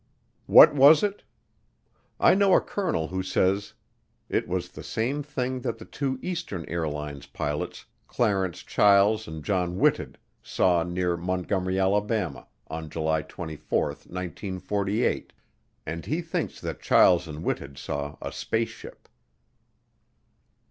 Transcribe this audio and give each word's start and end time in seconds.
What 0.47 0.73
was 0.73 1.03
it? 1.03 1.21
I 2.19 2.33
know 2.33 2.55
a 2.55 2.59
colonel 2.59 3.09
who 3.09 3.21
says 3.21 3.75
it 4.29 4.47
was 4.47 4.69
the 4.69 4.81
same 4.81 5.21
thing 5.21 5.59
that 5.59 5.77
the 5.77 5.85
two 5.85 6.17
Eastern 6.23 6.65
Airlines' 6.67 7.27
pilots, 7.27 7.85
Clarence 8.07 8.63
Chiles 8.63 9.27
and 9.27 9.45
John 9.45 9.77
Whitted, 9.77 10.17
saw 10.41 10.81
near 10.81 11.17
Montgomery, 11.17 11.77
Alabama, 11.77 12.47
on 12.65 12.89
July 12.89 13.21
24, 13.21 13.85
1948, 13.89 15.33
and 15.85 16.03
he 16.07 16.19
thinks 16.19 16.59
that 16.61 16.81
Chiles 16.81 17.27
and 17.27 17.43
Whitted 17.43 17.77
saw 17.77 18.17
a 18.23 18.31
spaceship. 18.31 19.07